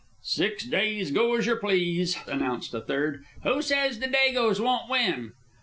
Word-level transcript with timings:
"Six 0.23 0.65
days 0.65 1.11
go 1.11 1.35
as 1.35 1.45
yer 1.45 1.57
please," 1.57 2.17
announced 2.25 2.73
a 2.73 2.81
third. 2.81 3.23
"Who 3.43 3.61
says 3.61 3.99
the 3.99 4.07
dagoes 4.07 4.59
won't 4.59 4.89
win?" 4.89 5.33